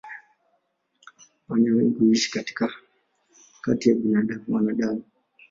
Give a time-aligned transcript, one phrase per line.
[1.47, 2.31] Panya wengi huishi
[3.61, 3.95] kati ya
[4.47, 5.03] wanadamu.